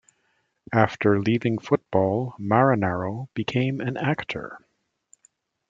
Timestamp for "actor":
3.97-4.65